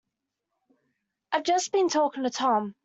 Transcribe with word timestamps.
I've 1.31 1.43
just 1.43 1.71
been 1.71 1.87
talking 1.87 2.23
to 2.23 2.31
Tom. 2.31 2.73